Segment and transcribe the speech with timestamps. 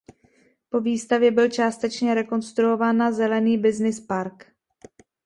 [0.69, 4.53] Po výstavě byl částečně rekonstruován na zelený business park.